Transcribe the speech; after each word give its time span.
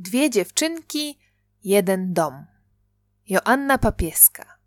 Dwie 0.00 0.30
dziewczynki, 0.30 1.18
jeden 1.64 2.12
dom. 2.14 2.46
Joanna 3.28 3.78
Papieska. 3.78 4.58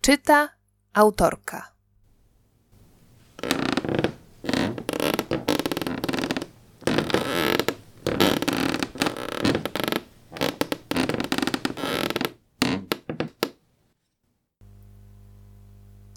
Czyta 0.00 0.48
autorka. 0.92 1.72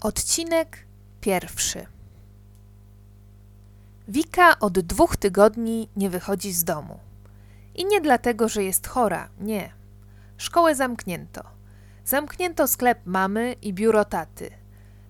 Odcinek 0.02 0.86
pierwszy. 1.20 1.86
Wika 4.08 4.58
od 4.58 4.78
dwóch 4.78 5.16
tygodni 5.16 5.88
nie 5.96 6.10
wychodzi 6.10 6.52
z 6.52 6.64
domu. 6.64 7.07
I 7.78 7.84
nie 7.84 8.00
dlatego, 8.00 8.48
że 8.48 8.64
jest 8.64 8.86
chora, 8.86 9.28
nie. 9.40 9.72
Szkołę 10.36 10.74
zamknięto. 10.74 11.42
Zamknięto 12.04 12.66
sklep 12.66 12.98
mamy 13.04 13.52
i 13.62 13.72
biuro 13.72 14.04
taty. 14.04 14.50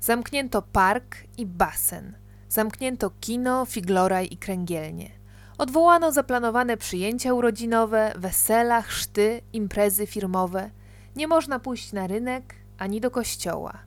Zamknięto 0.01 0.63
park 0.63 1.17
i 1.37 1.47
basen. 1.47 2.17
Zamknięto 2.49 3.11
kino, 3.21 3.67
figloraj 3.67 4.29
i 4.31 4.37
kręgielnie. 4.37 5.11
Odwołano 5.59 6.13
zaplanowane 6.13 6.77
przyjęcia 6.77 7.35
urodzinowe, 7.35 8.13
wesela, 8.17 8.83
chrzty, 8.83 9.41
imprezy 9.53 10.07
firmowe. 10.07 10.71
Nie 11.17 11.29
można 11.29 11.59
pójść 11.59 11.93
na 11.93 12.07
rynek 12.07 12.55
ani 12.79 13.01
do 13.01 13.11
kościoła. 13.11 13.79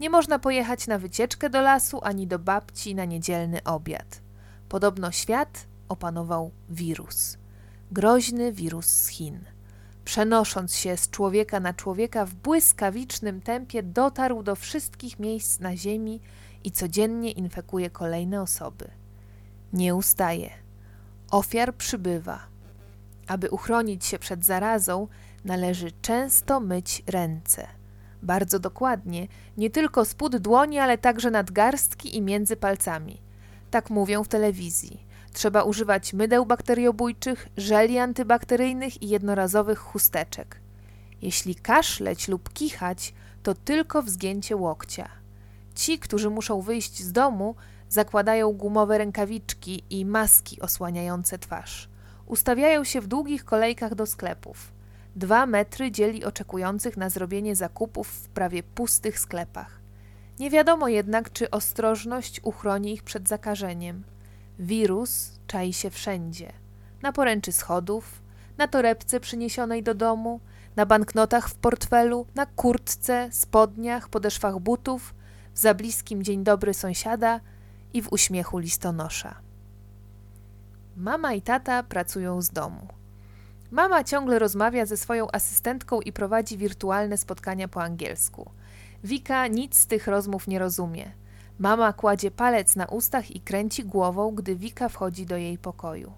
Nie 0.00 0.10
można 0.10 0.38
pojechać 0.38 0.86
na 0.86 0.98
wycieczkę 0.98 1.50
do 1.50 1.60
lasu 1.60 2.00
ani 2.02 2.26
do 2.26 2.38
babci 2.38 2.94
na 2.94 3.04
niedzielny 3.04 3.64
obiad. 3.64 4.20
Podobno 4.68 5.12
świat 5.12 5.66
opanował 5.88 6.50
wirus 6.68 7.38
groźny 7.92 8.52
wirus 8.52 8.86
z 8.86 9.08
Chin. 9.08 9.44
Przenosząc 10.04 10.74
się 10.74 10.96
z 10.96 11.10
człowieka 11.10 11.60
na 11.60 11.74
człowieka 11.74 12.24
w 12.24 12.34
błyskawicznym 12.34 13.40
tempie, 13.40 13.82
dotarł 13.82 14.42
do 14.42 14.56
wszystkich 14.56 15.18
miejsc 15.18 15.60
na 15.60 15.76
Ziemi 15.76 16.20
i 16.64 16.70
codziennie 16.70 17.30
infekuje 17.30 17.90
kolejne 17.90 18.42
osoby. 18.42 18.90
Nie 19.72 19.94
ustaje. 19.94 20.50
Ofiar 21.30 21.74
przybywa. 21.74 22.46
Aby 23.26 23.50
uchronić 23.50 24.04
się 24.04 24.18
przed 24.18 24.44
zarazą, 24.44 25.08
należy 25.44 25.92
często 26.02 26.60
myć 26.60 27.02
ręce. 27.06 27.66
Bardzo 28.22 28.58
dokładnie, 28.58 29.28
nie 29.56 29.70
tylko 29.70 30.04
spód 30.04 30.36
dłoni, 30.36 30.78
ale 30.78 30.98
także 30.98 31.30
nadgarstki 31.30 32.16
i 32.16 32.22
między 32.22 32.56
palcami. 32.56 33.20
Tak 33.70 33.90
mówią 33.90 34.24
w 34.24 34.28
telewizji. 34.28 35.07
Trzeba 35.38 35.62
używać 35.62 36.12
mydeł 36.12 36.46
bakteriobójczych, 36.46 37.48
żeli 37.58 37.98
antybakteryjnych 37.98 39.02
i 39.02 39.08
jednorazowych 39.08 39.78
chusteczek. 39.78 40.60
Jeśli 41.22 41.54
kaszleć 41.54 42.28
lub 42.28 42.52
kichać, 42.52 43.14
to 43.42 43.54
tylko 43.54 44.02
w 44.02 44.08
zgięcie 44.08 44.56
łokcia. 44.56 45.08
Ci, 45.74 45.98
którzy 45.98 46.30
muszą 46.30 46.60
wyjść 46.60 47.02
z 47.02 47.12
domu, 47.12 47.54
zakładają 47.88 48.52
gumowe 48.52 48.98
rękawiczki 48.98 49.84
i 49.90 50.04
maski 50.04 50.60
osłaniające 50.60 51.38
twarz. 51.38 51.88
Ustawiają 52.26 52.84
się 52.84 53.00
w 53.00 53.06
długich 53.06 53.44
kolejkach 53.44 53.94
do 53.94 54.06
sklepów. 54.06 54.72
Dwa 55.16 55.46
metry 55.46 55.90
dzieli 55.90 56.24
oczekujących 56.24 56.96
na 56.96 57.10
zrobienie 57.10 57.56
zakupów 57.56 58.08
w 58.08 58.28
prawie 58.28 58.62
pustych 58.62 59.18
sklepach. 59.18 59.80
Nie 60.38 60.50
wiadomo 60.50 60.88
jednak, 60.88 61.32
czy 61.32 61.50
ostrożność 61.50 62.40
uchroni 62.44 62.92
ich 62.92 63.02
przed 63.02 63.28
zakażeniem. 63.28 64.04
Wirus 64.58 65.32
czai 65.46 65.72
się 65.72 65.90
wszędzie. 65.90 66.52
Na 67.02 67.12
poręczy 67.12 67.52
schodów, 67.52 68.22
na 68.58 68.68
torebce 68.68 69.20
przyniesionej 69.20 69.82
do 69.82 69.94
domu, 69.94 70.40
na 70.76 70.86
banknotach 70.86 71.48
w 71.48 71.54
portfelu, 71.54 72.26
na 72.34 72.46
kurtce, 72.46 73.28
spodniach, 73.32 74.08
podeszwach 74.08 74.58
butów, 74.58 75.14
w 75.54 75.58
zabliskim 75.58 76.22
dzień 76.22 76.44
dobry 76.44 76.74
sąsiada 76.74 77.40
i 77.94 78.02
w 78.02 78.12
uśmiechu 78.12 78.58
listonosza. 78.58 79.34
Mama 80.96 81.32
i 81.32 81.42
tata 81.42 81.82
pracują 81.82 82.42
z 82.42 82.50
domu. 82.50 82.88
Mama 83.70 84.04
ciągle 84.04 84.38
rozmawia 84.38 84.86
ze 84.86 84.96
swoją 84.96 85.30
asystentką 85.32 86.00
i 86.00 86.12
prowadzi 86.12 86.58
wirtualne 86.58 87.18
spotkania 87.18 87.68
po 87.68 87.82
angielsku. 87.82 88.50
Wika 89.04 89.46
nic 89.46 89.78
z 89.78 89.86
tych 89.86 90.06
rozmów 90.06 90.48
nie 90.48 90.58
rozumie. 90.58 91.12
Mama 91.58 91.92
kładzie 91.92 92.30
palec 92.30 92.76
na 92.76 92.86
ustach 92.86 93.30
i 93.30 93.40
kręci 93.40 93.84
głową, 93.84 94.34
gdy 94.34 94.56
Wika 94.56 94.88
wchodzi 94.88 95.26
do 95.26 95.36
jej 95.36 95.58
pokoju. 95.58 96.12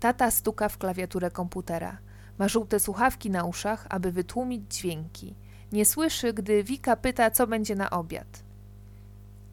Tata 0.00 0.30
stuka 0.30 0.68
w 0.68 0.78
klawiaturę 0.78 1.30
komputera. 1.30 1.98
Ma 2.38 2.48
żółte 2.48 2.80
słuchawki 2.80 3.30
na 3.30 3.44
uszach, 3.44 3.86
aby 3.90 4.12
wytłumić 4.12 4.74
dźwięki. 4.74 5.34
Nie 5.72 5.84
słyszy, 5.84 6.32
gdy 6.32 6.64
Wika 6.64 6.96
pyta, 6.96 7.30
co 7.30 7.46
będzie 7.46 7.74
na 7.74 7.90
obiad. 7.90 8.42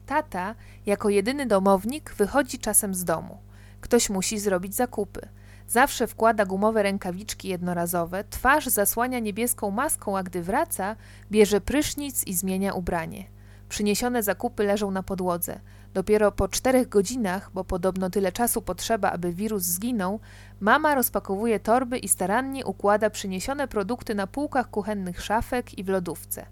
Tata, 0.06 0.54
jako 0.86 1.08
jedyny 1.08 1.46
domownik, 1.46 2.14
wychodzi 2.14 2.58
czasem 2.58 2.94
z 2.94 3.04
domu. 3.04 3.38
Ktoś 3.80 4.10
musi 4.10 4.38
zrobić 4.38 4.74
zakupy. 4.74 5.28
Zawsze 5.68 6.06
wkłada 6.06 6.44
gumowe 6.44 6.82
rękawiczki 6.82 7.48
jednorazowe, 7.48 8.24
twarz 8.30 8.66
zasłania 8.66 9.18
niebieską 9.18 9.70
maską, 9.70 10.18
a 10.18 10.22
gdy 10.22 10.42
wraca, 10.42 10.96
bierze 11.30 11.60
prysznic 11.60 12.26
i 12.26 12.34
zmienia 12.34 12.72
ubranie. 12.72 13.24
Przyniesione 13.72 14.22
zakupy 14.22 14.64
leżą 14.64 14.90
na 14.90 15.02
podłodze. 15.02 15.60
Dopiero 15.94 16.32
po 16.32 16.48
czterech 16.48 16.88
godzinach, 16.88 17.50
bo 17.54 17.64
podobno 17.64 18.10
tyle 18.10 18.32
czasu 18.32 18.62
potrzeba, 18.62 19.10
aby 19.10 19.32
wirus 19.32 19.62
zginął, 19.62 20.20
mama 20.60 20.94
rozpakowuje 20.94 21.60
torby 21.60 21.98
i 21.98 22.08
starannie 22.08 22.66
układa 22.66 23.10
przyniesione 23.10 23.68
produkty 23.68 24.14
na 24.14 24.26
półkach 24.26 24.70
kuchennych 24.70 25.20
szafek 25.20 25.78
i 25.78 25.84
w 25.84 25.88
lodówce. 25.88 26.46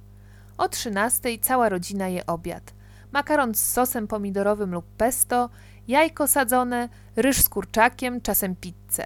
O 0.58 0.68
trzynastej 0.68 1.38
cała 1.38 1.68
rodzina 1.68 2.08
je 2.08 2.26
obiad. 2.26 2.74
Makaron 3.12 3.54
z 3.54 3.72
sosem 3.72 4.06
pomidorowym 4.06 4.72
lub 4.72 4.86
pesto, 4.96 5.50
jajko 5.88 6.28
sadzone, 6.28 6.88
ryż 7.16 7.42
z 7.42 7.48
kurczakiem, 7.48 8.20
czasem 8.20 8.56
pizzę. 8.56 9.04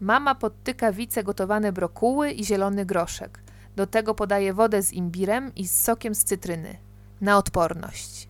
Mama 0.00 0.34
podtyka 0.34 0.92
wice 0.92 1.24
gotowane 1.24 1.72
brokuły 1.72 2.30
i 2.30 2.44
zielony 2.44 2.86
groszek. 2.86 3.42
Do 3.76 3.86
tego 3.86 4.14
podaje 4.14 4.54
wodę 4.54 4.82
z 4.82 4.92
imbirem 4.92 5.54
i 5.54 5.68
z 5.68 5.82
sokiem 5.82 6.14
z 6.14 6.24
cytryny 6.24 6.91
na 7.22 7.38
odporność. 7.38 8.28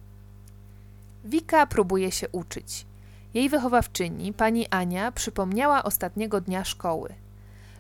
Wika 1.25 1.67
próbuje 1.67 2.13
się 2.13 2.29
uczyć. 2.29 2.87
Jej 3.35 3.49
wychowawczyni, 3.49 4.33
pani 4.33 4.67
Ania, 4.71 5.13
przypomniała 5.13 5.85
ostatniego 5.85 6.41
dnia 6.41 6.65
szkoły. 6.65 7.15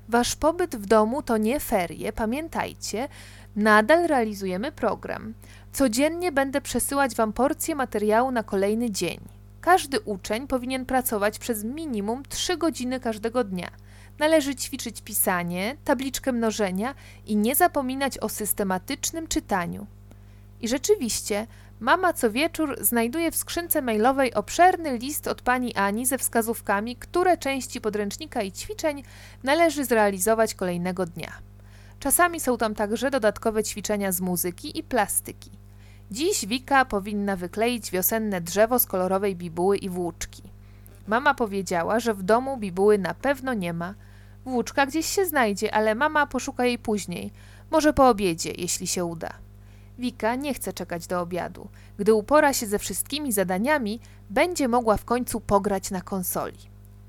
Wasz 0.09 0.37
pobyt 0.37 0.77
w 0.77 0.87
domu 0.87 1.23
to 1.23 1.37
nie 1.37 1.61
ferie, 1.61 2.13
pamiętajcie, 2.13 3.09
nadal 3.57 4.07
realizujemy 4.07 4.73
program. 4.73 5.35
Codziennie 5.73 6.33
będę 6.33 6.61
przesyłać 6.61 7.15
wam 7.15 7.33
porcję 7.33 7.75
materiału 7.75 8.31
na 8.31 8.43
kolejny 8.43 8.91
dzień. 8.91 9.21
Każdy 9.61 10.01
uczeń 10.01 10.47
powinien 10.47 10.87
pracować 10.87 11.39
przez 11.39 11.65
minimum 11.65 12.23
3 12.29 12.57
godziny 12.57 13.01
każdego 13.01 13.45
dnia. 13.45 13.71
Należy 14.19 14.55
ćwiczyć 14.55 15.03
pisanie, 15.03 15.77
tabliczkę 15.85 16.33
mnożenia 16.33 16.95
i 17.27 17.37
nie 17.37 17.55
zapominać 17.55 18.19
o 18.19 18.29
systematycznym 18.29 19.29
czytaniu. 19.29 19.87
I 20.63 20.69
rzeczywiście, 20.69 21.47
mama 21.81 22.13
co 22.13 22.31
wieczór 22.31 22.77
znajduje 22.81 23.31
w 23.31 23.37
skrzynce 23.37 23.83
mailowej 23.83 24.35
obszerny 24.35 24.99
list 24.99 25.29
od 25.29 25.43
pani 25.43 25.75
Ani 25.75 26.07
ze 26.07 26.19
wskazówkami, 26.19 26.97
które 26.97 27.39
części 27.39 27.81
podręcznika 27.81 28.43
i 28.43 28.53
ćwiczeń 28.53 29.03
należy 29.43 29.85
zrealizować 29.85 30.55
kolejnego 30.55 31.07
dnia. 31.07 31.33
Czasami 32.01 32.41
są 32.41 32.59
tam 32.59 32.75
także 32.75 33.11
dodatkowe 33.11 33.65
ćwiczenia 33.65 34.13
z 34.13 34.21
muzyki 34.21 34.79
i 34.79 34.83
plastyki. 34.83 35.51
Dziś 36.11 36.47
Wika 36.47 36.85
powinna 36.85 37.37
wykleić 37.37 37.91
wiosenne 37.91 38.41
drzewo 38.41 38.79
z 38.79 38.87
kolorowej 38.87 39.37
bibuły 39.37 39.77
i 39.77 39.89
włóczki. 39.89 40.43
Mama 41.07 41.35
powiedziała, 41.35 42.01
że 42.01 42.15
w 42.15 42.23
domu 42.23 42.57
bibuły 42.57 42.99
na 42.99 43.15
pewno 43.15 43.55
nie 43.55 43.73
ma. 43.73 43.95
Włóczka 44.45 44.87
gdzieś 44.87 45.07
się 45.07 45.27
znajdzie, 45.27 45.75
ale 45.75 45.95
mama 45.95 46.27
poszuka 46.27 46.65
jej 46.65 46.79
później, 46.79 47.33
może 47.71 47.93
po 47.93 48.09
obiedzie, 48.09 48.53
jeśli 48.59 48.87
się 48.87 49.05
uda. 49.05 49.31
Wika 49.99 50.35
nie 50.35 50.55
chce 50.55 50.73
czekać 50.73 51.07
do 51.07 51.21
obiadu. 51.21 51.69
Gdy 51.99 52.15
upora 52.15 52.53
się 52.53 52.67
ze 52.67 52.79
wszystkimi 52.79 53.33
zadaniami, 53.33 54.01
będzie 54.31 54.69
mogła 54.69 54.97
w 54.97 55.05
końcu 55.05 55.41
pograć 55.41 55.91
na 55.91 56.01
konsoli. 56.01 56.59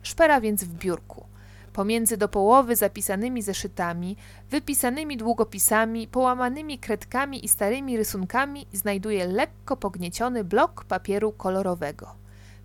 Szpera 0.04 0.42
więc 0.42 0.64
w 0.64 0.74
biurku. 0.74 1.26
Pomiędzy 1.74 2.18
do 2.18 2.28
połowy 2.30 2.76
zapisanymi 2.76 3.42
zeszytami, 3.42 4.18
wypisanymi 4.50 5.18
długopisami, 5.18 6.08
połamanymi 6.08 6.80
kredkami 6.80 7.46
i 7.46 7.48
starymi 7.48 7.98
rysunkami 7.98 8.68
znajduje 8.74 9.28
lekko 9.28 9.78
pognieciony 9.78 10.44
blok 10.44 10.84
papieru 10.84 11.32
kolorowego. 11.32 12.16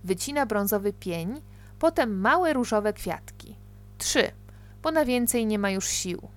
Wycina 0.03 0.45
brązowy 0.45 0.93
pień, 0.93 1.41
potem 1.79 2.19
małe 2.19 2.53
różowe 2.53 2.93
kwiatki. 2.93 3.55
Trzy, 3.97 4.31
bo 4.83 4.91
na 4.91 5.05
więcej 5.05 5.45
nie 5.45 5.59
ma 5.59 5.71
już 5.71 5.87
sił. 5.87 6.27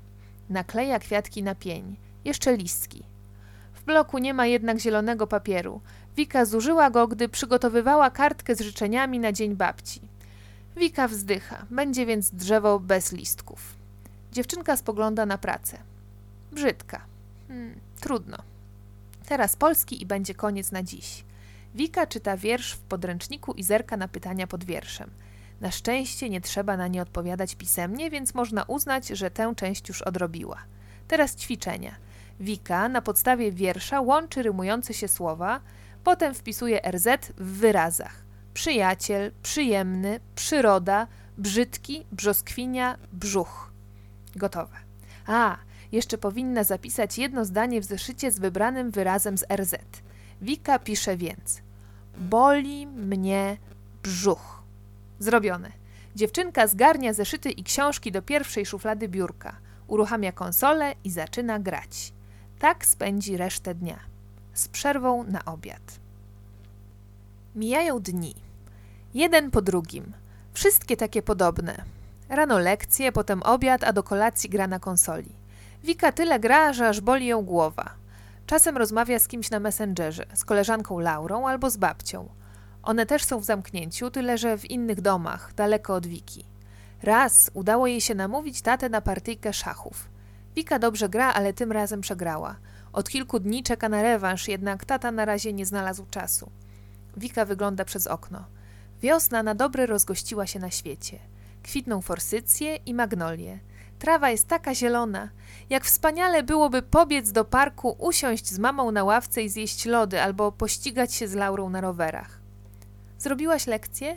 Nakleja 0.48 0.98
kwiatki 0.98 1.42
na 1.42 1.54
pień, 1.54 1.96
jeszcze 2.24 2.56
listki. 2.56 3.11
W 3.82 3.84
bloku 3.84 4.18
nie 4.18 4.34
ma 4.34 4.46
jednak 4.46 4.78
zielonego 4.78 5.26
papieru. 5.26 5.80
Wika 6.16 6.44
zużyła 6.44 6.90
go, 6.90 7.08
gdy 7.08 7.28
przygotowywała 7.28 8.10
kartkę 8.10 8.54
z 8.54 8.60
życzeniami 8.60 9.18
na 9.18 9.32
dzień 9.32 9.56
babci. 9.56 10.00
Wika 10.76 11.08
wzdycha, 11.08 11.66
będzie 11.70 12.06
więc 12.06 12.30
drzewo 12.30 12.80
bez 12.80 13.12
listków. 13.12 13.74
Dziewczynka 14.32 14.76
spogląda 14.76 15.26
na 15.26 15.38
pracę. 15.38 15.78
Brzydka. 16.52 17.00
Hmm, 17.48 17.80
trudno. 18.00 18.38
Teraz 19.26 19.56
polski 19.56 20.02
i 20.02 20.06
będzie 20.06 20.34
koniec 20.34 20.72
na 20.72 20.82
dziś. 20.82 21.24
Wika 21.74 22.06
czyta 22.06 22.36
wiersz 22.36 22.72
w 22.72 22.80
podręczniku 22.80 23.52
i 23.52 23.62
zerka 23.62 23.96
na 23.96 24.08
pytania 24.08 24.46
pod 24.46 24.64
wierszem. 24.64 25.10
Na 25.60 25.70
szczęście 25.70 26.30
nie 26.30 26.40
trzeba 26.40 26.76
na 26.76 26.88
nie 26.88 27.02
odpowiadać 27.02 27.54
pisemnie, 27.54 28.10
więc 28.10 28.34
można 28.34 28.62
uznać, 28.62 29.08
że 29.08 29.30
tę 29.30 29.52
część 29.56 29.88
już 29.88 30.02
odrobiła. 30.02 30.58
Teraz 31.08 31.36
ćwiczenia. 31.36 31.94
Wika 32.40 32.88
na 32.88 33.02
podstawie 33.02 33.52
wiersza 33.52 34.00
łączy 34.00 34.42
rymujące 34.42 34.94
się 34.94 35.08
słowa, 35.08 35.60
potem 36.04 36.34
wpisuje 36.34 36.80
RZ 36.90 37.06
w 37.38 37.58
wyrazach. 37.58 38.24
Przyjaciel, 38.54 39.32
przyjemny, 39.42 40.20
przyroda, 40.34 41.06
brzydki, 41.38 42.06
brzoskwinia, 42.12 42.98
brzuch. 43.12 43.72
Gotowe. 44.36 44.76
A, 45.26 45.56
jeszcze 45.92 46.18
powinna 46.18 46.64
zapisać 46.64 47.18
jedno 47.18 47.44
zdanie 47.44 47.80
w 47.80 47.84
zeszycie 47.84 48.30
z 48.30 48.38
wybranym 48.38 48.90
wyrazem 48.90 49.38
z 49.38 49.44
RZ. 49.52 49.74
Wika 50.42 50.78
pisze 50.78 51.16
więc: 51.16 51.62
Boli 52.18 52.86
mnie 52.86 53.56
brzuch. 54.02 54.62
Zrobione. 55.18 55.72
Dziewczynka 56.16 56.66
zgarnia 56.66 57.12
zeszyty 57.12 57.50
i 57.50 57.64
książki 57.64 58.12
do 58.12 58.22
pierwszej 58.22 58.66
szuflady 58.66 59.08
biurka, 59.08 59.56
uruchamia 59.86 60.32
konsolę 60.32 60.94
i 61.04 61.10
zaczyna 61.10 61.58
grać. 61.58 62.12
Tak 62.62 62.86
spędzi 62.86 63.36
resztę 63.36 63.74
dnia. 63.74 63.98
Z 64.54 64.68
przerwą 64.68 65.24
na 65.24 65.44
obiad. 65.44 66.00
Mijają 67.54 68.00
dni. 68.00 68.34
Jeden 69.14 69.50
po 69.50 69.62
drugim. 69.62 70.12
Wszystkie 70.52 70.96
takie 70.96 71.22
podobne. 71.22 71.84
Rano 72.28 72.58
lekcje, 72.58 73.12
potem 73.12 73.42
obiad, 73.42 73.84
a 73.84 73.92
do 73.92 74.02
kolacji 74.02 74.50
gra 74.50 74.66
na 74.66 74.78
konsoli. 74.78 75.32
Wika 75.84 76.12
tyle 76.12 76.40
gra, 76.40 76.72
że 76.72 76.88
aż 76.88 77.00
boli 77.00 77.26
ją 77.26 77.42
głowa. 77.42 77.90
Czasem 78.46 78.76
rozmawia 78.76 79.18
z 79.18 79.28
kimś 79.28 79.50
na 79.50 79.60
Messengerze, 79.60 80.26
z 80.34 80.44
koleżanką 80.44 80.98
Laurą 80.98 81.48
albo 81.48 81.70
z 81.70 81.76
babcią. 81.76 82.28
One 82.82 83.06
też 83.06 83.24
są 83.24 83.38
w 83.38 83.44
zamknięciu, 83.44 84.10
tyle 84.10 84.38
że 84.38 84.58
w 84.58 84.70
innych 84.70 85.00
domach, 85.00 85.54
daleko 85.54 85.94
od 85.94 86.06
Wiki. 86.06 86.44
Raz 87.02 87.50
udało 87.54 87.86
jej 87.86 88.00
się 88.00 88.14
namówić 88.14 88.62
tatę 88.62 88.88
na 88.88 89.00
partyjkę 89.00 89.52
szachów. 89.52 90.12
Wika 90.56 90.78
dobrze 90.78 91.08
gra, 91.08 91.32
ale 91.32 91.52
tym 91.52 91.72
razem 91.72 92.00
przegrała. 92.00 92.56
Od 92.92 93.10
kilku 93.10 93.40
dni 93.40 93.62
czeka 93.62 93.88
na 93.88 94.02
rewanż, 94.02 94.48
jednak 94.48 94.84
tata 94.84 95.12
na 95.12 95.24
razie 95.24 95.52
nie 95.52 95.66
znalazł 95.66 96.06
czasu. 96.10 96.50
Wika 97.16 97.44
wygląda 97.44 97.84
przez 97.84 98.06
okno. 98.06 98.44
Wiosna 99.02 99.42
na 99.42 99.54
dobre 99.54 99.86
rozgościła 99.86 100.46
się 100.46 100.58
na 100.58 100.70
świecie. 100.70 101.18
Kwitną 101.62 102.00
forsycje 102.00 102.76
i 102.76 102.94
magnolie. 102.94 103.58
Trawa 103.98 104.30
jest 104.30 104.48
taka 104.48 104.74
zielona. 104.74 105.28
Jak 105.70 105.84
wspaniale 105.84 106.42
byłoby 106.42 106.82
pobiec 106.82 107.32
do 107.32 107.44
parku, 107.44 107.96
usiąść 107.98 108.46
z 108.46 108.58
mamą 108.58 108.90
na 108.90 109.04
ławce 109.04 109.42
i 109.42 109.48
zjeść 109.48 109.86
lody, 109.86 110.22
albo 110.22 110.52
pościgać 110.52 111.14
się 111.14 111.28
z 111.28 111.34
Laurą 111.34 111.70
na 111.70 111.80
rowerach. 111.80 112.40
Zrobiłaś 113.18 113.66
lekcję? 113.66 114.16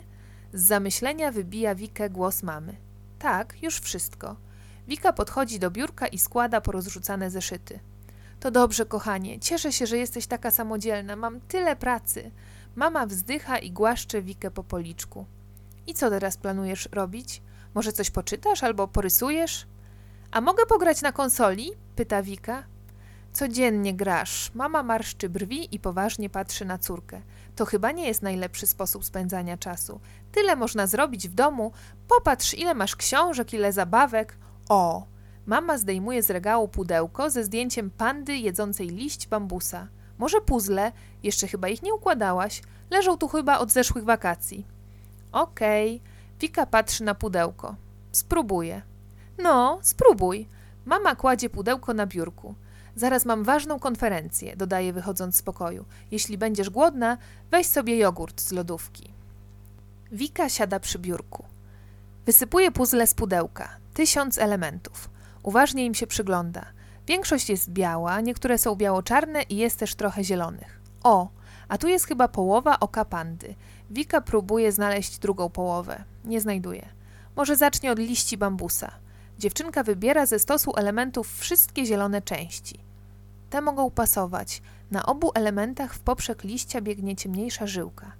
Z 0.52 0.62
zamyślenia 0.62 1.32
wybija 1.32 1.74
Wikę 1.74 2.10
głos 2.10 2.42
mamy. 2.42 2.76
Tak, 3.18 3.62
już 3.62 3.80
wszystko. 3.80 4.36
Wika 4.88 5.12
podchodzi 5.12 5.58
do 5.58 5.70
biurka 5.70 6.06
i 6.06 6.18
składa 6.18 6.60
porozrzucane 6.60 7.30
zeszyty. 7.30 7.80
To 8.40 8.50
dobrze, 8.50 8.86
kochanie. 8.86 9.40
Cieszę 9.40 9.72
się, 9.72 9.86
że 9.86 9.98
jesteś 9.98 10.26
taka 10.26 10.50
samodzielna. 10.50 11.16
Mam 11.16 11.40
tyle 11.40 11.76
pracy. 11.76 12.30
Mama 12.74 13.06
wzdycha 13.06 13.58
i 13.58 13.70
głaszcze 13.70 14.22
Wikę 14.22 14.50
po 14.50 14.64
policzku. 14.64 15.26
I 15.86 15.94
co 15.94 16.10
teraz 16.10 16.36
planujesz 16.36 16.88
robić? 16.92 17.42
Może 17.74 17.92
coś 17.92 18.10
poczytasz 18.10 18.62
albo 18.62 18.88
porysujesz? 18.88 19.66
A 20.30 20.40
mogę 20.40 20.66
pograć 20.66 21.02
na 21.02 21.12
konsoli? 21.12 21.72
pyta 21.96 22.22
Wika. 22.22 22.64
Codziennie 23.32 23.94
grasz. 23.94 24.50
Mama 24.54 24.82
marszczy 24.82 25.28
brwi 25.28 25.74
i 25.74 25.78
poważnie 25.78 26.30
patrzy 26.30 26.64
na 26.64 26.78
córkę. 26.78 27.22
To 27.56 27.64
chyba 27.64 27.92
nie 27.92 28.06
jest 28.06 28.22
najlepszy 28.22 28.66
sposób 28.66 29.04
spędzania 29.04 29.56
czasu. 29.56 30.00
Tyle 30.32 30.56
można 30.56 30.86
zrobić 30.86 31.28
w 31.28 31.34
domu. 31.34 31.72
Popatrz, 32.08 32.54
ile 32.54 32.74
masz 32.74 32.96
książek, 32.96 33.52
ile 33.52 33.72
zabawek. 33.72 34.38
O! 34.68 35.06
Mama 35.46 35.78
zdejmuje 35.78 36.22
z 36.22 36.30
regału 36.30 36.68
pudełko 36.68 37.30
ze 37.30 37.44
zdjęciem 37.44 37.90
pandy 37.90 38.36
jedzącej 38.36 38.88
liść 38.88 39.28
bambusa. 39.28 39.88
Może 40.18 40.40
puzzle? 40.40 40.92
Jeszcze 41.22 41.48
chyba 41.48 41.68
ich 41.68 41.82
nie 41.82 41.94
układałaś. 41.94 42.62
Leżą 42.90 43.16
tu 43.18 43.28
chyba 43.28 43.58
od 43.58 43.72
zeszłych 43.72 44.04
wakacji. 44.04 44.66
Okej. 45.32 45.96
Okay. 45.96 46.10
Wika 46.40 46.66
patrzy 46.66 47.04
na 47.04 47.14
pudełko. 47.14 47.74
Spróbuję. 48.12 48.82
No, 49.38 49.78
spróbuj. 49.82 50.48
Mama 50.84 51.16
kładzie 51.16 51.50
pudełko 51.50 51.94
na 51.94 52.06
biurku. 52.06 52.54
Zaraz 52.96 53.24
mam 53.24 53.44
ważną 53.44 53.78
konferencję, 53.78 54.56
dodaje 54.56 54.92
wychodząc 54.92 55.36
z 55.36 55.42
pokoju. 55.42 55.84
Jeśli 56.10 56.38
będziesz 56.38 56.70
głodna, 56.70 57.18
weź 57.50 57.66
sobie 57.66 57.96
jogurt 57.98 58.40
z 58.40 58.52
lodówki. 58.52 59.12
Wika 60.12 60.48
siada 60.48 60.80
przy 60.80 60.98
biurku. 60.98 61.44
Wysypuje 62.26 62.70
puzzle 62.72 63.06
z 63.06 63.14
pudełka. 63.14 63.85
Tysiąc 63.96 64.38
elementów. 64.38 65.10
Uważnie 65.42 65.86
im 65.86 65.94
się 65.94 66.06
przygląda. 66.06 66.66
Większość 67.06 67.50
jest 67.50 67.70
biała, 67.70 68.20
niektóre 68.20 68.58
są 68.58 68.74
biało-czarne 68.74 69.42
i 69.42 69.56
jest 69.56 69.78
też 69.78 69.94
trochę 69.94 70.24
zielonych. 70.24 70.80
O, 71.02 71.28
a 71.68 71.78
tu 71.78 71.88
jest 71.88 72.06
chyba 72.06 72.28
połowa 72.28 72.80
oka 72.80 73.04
pandy. 73.04 73.54
Wika 73.90 74.20
próbuje 74.20 74.72
znaleźć 74.72 75.18
drugą 75.18 75.50
połowę. 75.50 76.04
Nie 76.24 76.40
znajduje. 76.40 76.88
Może 77.36 77.56
zacznie 77.56 77.92
od 77.92 77.98
liści 77.98 78.36
bambusa. 78.36 78.92
Dziewczynka 79.38 79.82
wybiera 79.82 80.26
ze 80.26 80.38
stosu 80.38 80.72
elementów 80.76 81.38
wszystkie 81.38 81.86
zielone 81.86 82.22
części. 82.22 82.80
Te 83.50 83.60
mogą 83.60 83.90
pasować. 83.90 84.62
Na 84.90 85.06
obu 85.06 85.30
elementach 85.34 85.94
w 85.94 86.00
poprzek 86.00 86.44
liścia 86.44 86.80
biegnie 86.80 87.16
ciemniejsza 87.16 87.66
żyłka. 87.66 88.12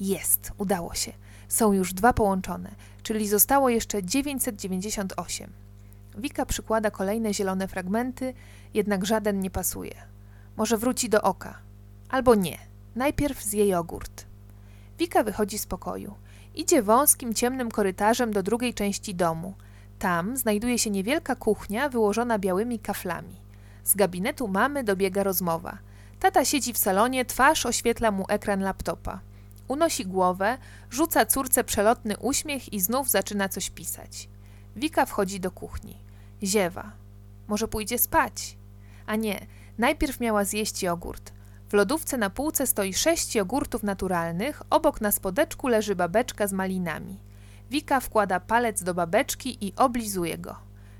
Jest, 0.00 0.52
udało 0.58 0.94
się. 0.94 1.12
Są 1.50 1.72
już 1.72 1.94
dwa 1.94 2.12
połączone, 2.12 2.70
czyli 3.02 3.28
zostało 3.28 3.68
jeszcze 3.68 4.02
998. 4.02 5.52
Wika 6.18 6.46
przykłada 6.46 6.90
kolejne 6.90 7.34
zielone 7.34 7.68
fragmenty, 7.68 8.34
jednak 8.74 9.06
żaden 9.06 9.40
nie 9.40 9.50
pasuje. 9.50 9.94
Może 10.56 10.76
wróci 10.76 11.08
do 11.08 11.22
oka. 11.22 11.58
Albo 12.08 12.34
nie. 12.34 12.58
Najpierw 12.96 13.42
zje 13.42 13.68
jogurt. 13.68 14.26
Wika 14.98 15.22
wychodzi 15.22 15.58
z 15.58 15.66
pokoju. 15.66 16.14
Idzie 16.54 16.82
wąskim, 16.82 17.34
ciemnym 17.34 17.70
korytarzem 17.70 18.32
do 18.32 18.42
drugiej 18.42 18.74
części 18.74 19.14
domu. 19.14 19.54
Tam 19.98 20.36
znajduje 20.36 20.78
się 20.78 20.90
niewielka 20.90 21.36
kuchnia 21.36 21.88
wyłożona 21.88 22.38
białymi 22.38 22.78
kaflami. 22.78 23.36
Z 23.84 23.94
gabinetu 23.94 24.48
mamy 24.48 24.84
dobiega 24.84 25.22
rozmowa. 25.22 25.78
Tata 26.20 26.44
siedzi 26.44 26.72
w 26.72 26.78
salonie, 26.78 27.24
twarz 27.24 27.66
oświetla 27.66 28.10
mu 28.10 28.24
ekran 28.28 28.60
laptopa. 28.60 29.20
Unosi 29.70 30.06
głowę, 30.06 30.58
rzuca 30.90 31.26
córce 31.26 31.64
przelotny 31.64 32.16
uśmiech 32.18 32.72
i 32.72 32.80
znów 32.80 33.10
zaczyna 33.10 33.48
coś 33.48 33.70
pisać. 33.70 34.28
Wika 34.76 35.06
wchodzi 35.06 35.40
do 35.40 35.50
kuchni. 35.50 35.98
Ziewa. 36.42 36.92
Może 37.48 37.68
pójdzie 37.68 37.98
spać? 37.98 38.56
A 39.06 39.16
nie, 39.16 39.46
najpierw 39.78 40.20
miała 40.20 40.44
zjeść 40.44 40.82
jogurt. 40.82 41.32
W 41.68 41.72
lodówce 41.72 42.18
na 42.18 42.30
półce 42.30 42.66
stoi 42.66 42.94
sześć 42.94 43.34
jogurtów 43.34 43.82
naturalnych, 43.82 44.62
obok 44.70 45.00
na 45.00 45.10
spodeczku 45.10 45.68
leży 45.68 45.96
babeczka 45.96 46.46
z 46.46 46.52
malinami. 46.52 47.20
Wika 47.70 48.00
wkłada 48.00 48.40
palec 48.40 48.82
do 48.82 48.94
babeczki 48.94 49.66
i 49.66 49.72
oblizuje 49.76 50.38
go. 50.38 50.56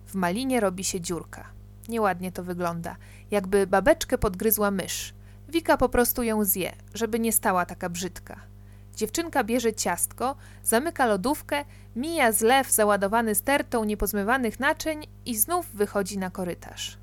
W 0.06 0.14
malinie 0.14 0.60
robi 0.60 0.84
się 0.84 1.00
dziurka. 1.00 1.44
Nieładnie 1.88 2.32
to 2.32 2.44
wygląda, 2.44 2.96
jakby 3.30 3.66
babeczkę 3.66 4.18
podgryzła 4.18 4.70
mysz. 4.70 5.14
Wika 5.48 5.76
po 5.76 5.88
prostu 5.88 6.22
ją 6.22 6.44
zje, 6.44 6.72
żeby 6.94 7.20
nie 7.20 7.32
stała 7.32 7.66
taka 7.66 7.88
brzydka. 7.88 8.50
Dziewczynka 9.00 9.44
bierze 9.44 9.72
ciastko, 9.72 10.36
zamyka 10.62 11.06
lodówkę, 11.06 11.64
mija 11.96 12.32
zlew 12.32 12.70
załadowany 12.70 13.34
stertą 13.34 13.84
niepozmywanych 13.84 14.60
naczyń 14.60 15.06
i 15.26 15.36
znów 15.36 15.66
wychodzi 15.74 16.18
na 16.18 16.30
korytarz. 16.30 16.98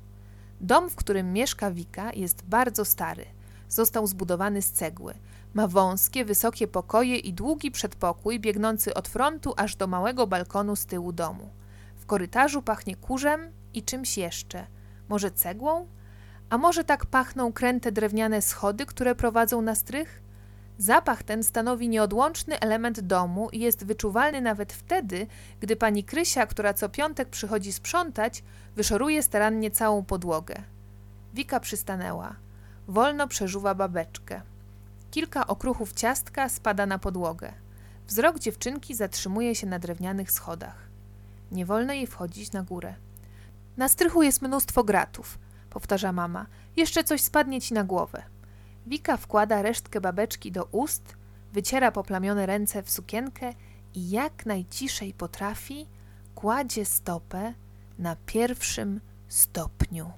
Dom, 0.60 0.90
w 0.90 0.96
którym 0.96 1.32
mieszka 1.32 1.70
Wika, 1.70 2.12
jest 2.12 2.44
bardzo 2.44 2.84
stary. 2.84 3.26
Został 3.68 4.06
zbudowany 4.06 4.62
z 4.62 4.70
cegły. 4.70 5.14
Ma 5.54 5.68
wąskie, 5.68 6.24
wysokie 6.24 6.68
pokoje 6.68 7.16
i 7.16 7.32
długi 7.32 7.70
przedpokój 7.70 8.40
biegnący 8.40 8.94
od 8.94 9.08
frontu 9.08 9.54
aż 9.56 9.76
do 9.76 9.86
małego 9.86 10.26
balkonu 10.26 10.76
z 10.76 10.86
tyłu 10.86 11.12
domu. 11.12 11.50
W 11.96 12.06
korytarzu 12.06 12.62
pachnie 12.62 12.96
kurzem 12.96 13.52
i 13.74 13.82
czymś 13.82 14.18
jeszcze. 14.18 14.66
Może 15.08 15.30
cegłą? 15.30 15.86
A 16.50 16.58
może 16.58 16.84
tak 16.84 17.06
pachną 17.06 17.52
kręte 17.52 17.92
drewniane 17.92 18.42
schody, 18.42 18.86
które 18.86 19.14
prowadzą 19.14 19.62
na 19.62 19.74
strych? 19.74 20.27
Zapach 20.78 21.22
ten 21.22 21.42
stanowi 21.42 21.88
nieodłączny 21.88 22.60
element 22.60 23.00
domu 23.00 23.48
i 23.52 23.58
jest 23.58 23.84
wyczuwalny 23.84 24.40
nawet 24.40 24.72
wtedy, 24.72 25.26
gdy 25.60 25.76
pani 25.76 26.04
Krysia, 26.04 26.46
która 26.46 26.74
co 26.74 26.88
piątek 26.88 27.28
przychodzi 27.28 27.72
sprzątać, 27.72 28.42
wyszoruje 28.76 29.22
starannie 29.22 29.70
całą 29.70 30.04
podłogę. 30.04 30.62
Wika 31.34 31.60
przystanęła. 31.60 32.36
Wolno 32.88 33.28
przeżuwa 33.28 33.74
babeczkę. 33.74 34.42
Kilka 35.10 35.46
okruchów 35.46 35.92
ciastka 35.92 36.48
spada 36.48 36.86
na 36.86 36.98
podłogę. 36.98 37.52
Wzrok 38.06 38.38
dziewczynki 38.38 38.94
zatrzymuje 38.94 39.54
się 39.54 39.66
na 39.66 39.78
drewnianych 39.78 40.32
schodach. 40.32 40.88
Nie 41.52 41.66
wolno 41.66 41.92
jej 41.92 42.06
wchodzić 42.06 42.52
na 42.52 42.62
górę. 42.62 42.94
Na 43.76 43.88
strychu 43.88 44.22
jest 44.22 44.42
mnóstwo 44.42 44.84
gratów, 44.84 45.38
powtarza 45.70 46.12
mama. 46.12 46.46
Jeszcze 46.76 47.04
coś 47.04 47.20
spadnie 47.20 47.60
ci 47.60 47.74
na 47.74 47.84
głowę. 47.84 48.22
Wika 48.88 49.16
wkłada 49.16 49.62
resztkę 49.62 50.00
babeczki 50.00 50.52
do 50.52 50.64
ust, 50.64 51.16
wyciera 51.52 51.92
poplamione 51.92 52.46
ręce 52.46 52.82
w 52.82 52.90
sukienkę 52.90 53.52
i 53.94 54.10
jak 54.10 54.46
najciszej 54.46 55.14
potrafi, 55.14 55.86
kładzie 56.34 56.84
stopę 56.84 57.54
na 57.98 58.16
pierwszym 58.26 59.00
stopniu. 59.28 60.12